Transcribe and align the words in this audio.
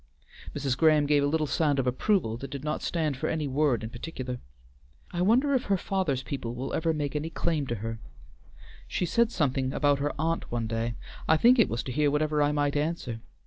Mrs. 0.55 0.75
Graham 0.75 1.05
gave 1.05 1.23
a 1.23 1.27
little 1.27 1.45
sound 1.45 1.77
of 1.77 1.85
approval 1.85 2.35
that 2.37 2.49
did 2.49 2.63
not 2.63 2.81
stand 2.81 3.15
for 3.17 3.27
any 3.29 3.47
word 3.47 3.83
in 3.83 3.91
particular: 3.91 4.39
"I 5.11 5.21
wonder 5.21 5.53
if 5.53 5.65
her 5.65 5.77
father's 5.77 6.23
people 6.23 6.55
will 6.55 6.73
ever 6.73 6.91
make 6.91 7.15
any 7.15 7.29
claim 7.29 7.67
to 7.67 7.75
her? 7.85 7.99
She 8.87 9.05
said 9.05 9.31
something 9.31 9.73
about 9.73 9.99
her 9.99 10.13
aunt 10.19 10.51
one 10.51 10.65
day; 10.65 10.95
I 11.27 11.37
think 11.37 11.59
it 11.59 11.69
was 11.69 11.83
to 11.83 11.91
hear 11.91 12.09
whatever 12.09 12.41
I 12.41 12.51
might 12.51 12.75
answer. 12.75 13.19